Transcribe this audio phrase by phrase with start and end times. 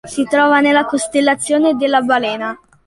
[0.03, 2.59] Si trova nella costellazione della Balena.